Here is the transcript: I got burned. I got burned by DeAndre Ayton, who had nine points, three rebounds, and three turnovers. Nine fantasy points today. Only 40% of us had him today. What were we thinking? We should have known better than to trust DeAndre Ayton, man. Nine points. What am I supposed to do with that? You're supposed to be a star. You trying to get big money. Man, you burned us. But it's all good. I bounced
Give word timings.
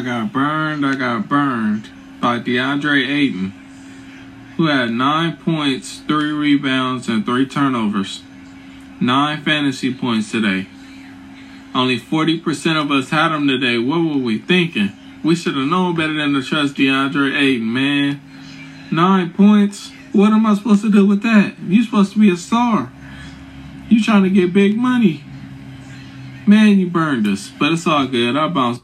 I 0.00 0.02
got 0.02 0.32
burned. 0.32 0.86
I 0.86 0.94
got 0.94 1.28
burned 1.28 1.90
by 2.22 2.38
DeAndre 2.38 3.06
Ayton, 3.06 3.50
who 4.56 4.68
had 4.68 4.92
nine 4.92 5.36
points, 5.36 5.98
three 6.08 6.32
rebounds, 6.32 7.06
and 7.06 7.26
three 7.26 7.44
turnovers. 7.44 8.22
Nine 8.98 9.42
fantasy 9.42 9.92
points 9.92 10.30
today. 10.30 10.68
Only 11.74 12.00
40% 12.00 12.82
of 12.82 12.90
us 12.90 13.10
had 13.10 13.30
him 13.30 13.46
today. 13.46 13.76
What 13.76 13.98
were 13.98 14.22
we 14.22 14.38
thinking? 14.38 14.90
We 15.22 15.34
should 15.34 15.54
have 15.54 15.68
known 15.68 15.96
better 15.96 16.14
than 16.14 16.32
to 16.32 16.42
trust 16.42 16.76
DeAndre 16.76 17.38
Ayton, 17.38 17.70
man. 17.70 18.22
Nine 18.90 19.34
points. 19.34 19.92
What 20.12 20.32
am 20.32 20.46
I 20.46 20.54
supposed 20.54 20.80
to 20.80 20.90
do 20.90 21.06
with 21.06 21.22
that? 21.24 21.56
You're 21.62 21.84
supposed 21.84 22.14
to 22.14 22.18
be 22.18 22.30
a 22.30 22.38
star. 22.38 22.90
You 23.90 24.02
trying 24.02 24.22
to 24.22 24.30
get 24.30 24.54
big 24.54 24.78
money. 24.78 25.24
Man, 26.46 26.78
you 26.78 26.88
burned 26.88 27.26
us. 27.26 27.50
But 27.50 27.72
it's 27.72 27.86
all 27.86 28.06
good. 28.06 28.34
I 28.34 28.48
bounced 28.48 28.82